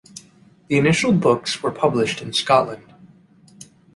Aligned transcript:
The 0.67 0.79
initial 0.79 1.11
books 1.13 1.61
were 1.61 1.69
published 1.69 2.23
in 2.23 2.33
Scotland. 2.33 2.91